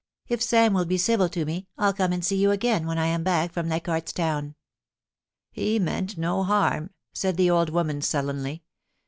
[0.27, 3.05] If Sam will be civil to me I'll come and see you again when I
[3.05, 4.55] am back from Leichardt's Town.'
[5.05, 8.63] * He meant no harm,' said the old woman, sullenly.